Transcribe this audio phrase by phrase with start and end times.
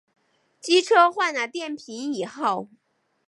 [0.59, 2.69] 机车换了电瓶以后